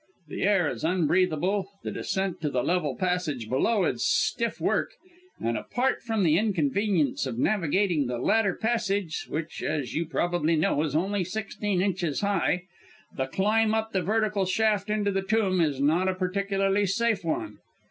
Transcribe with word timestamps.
The 0.29 0.41
air 0.41 0.67
is 0.67 0.83
unbreathable, 0.83 1.67
the 1.83 1.91
descent 1.91 2.41
to 2.41 2.49
the 2.49 2.63
level 2.63 2.95
passage 2.95 3.47
below 3.47 3.85
is 3.85 4.03
stiff 4.03 4.59
work, 4.59 4.93
and, 5.39 5.55
apart 5.55 6.01
from 6.01 6.23
the 6.23 6.39
inconvenience 6.39 7.27
of 7.27 7.37
navigating 7.37 8.07
the 8.07 8.17
latter 8.17 8.55
passage, 8.55 9.27
which 9.29 9.61
as 9.61 9.93
you 9.93 10.07
probably 10.07 10.55
know 10.55 10.81
is 10.81 10.95
only 10.95 11.23
sixteen 11.23 11.83
inches 11.83 12.21
high, 12.21 12.63
the 13.15 13.27
climb 13.27 13.75
up 13.75 13.91
the 13.91 14.01
vertical 14.01 14.45
shaft 14.45 14.89
into 14.89 15.11
the 15.11 15.21
tomb 15.21 15.61
is 15.61 15.79
not 15.79 16.07
a 16.07 16.15
particularly 16.15 16.87
safe 16.87 17.23
one. 17.23 17.59